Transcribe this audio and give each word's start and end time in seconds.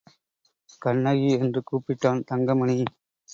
கண்ணகி! 0.81 1.29
என்று 1.37 1.61
கூப்பிட்டான் 1.71 2.23
தங்கமணி. 2.23 2.77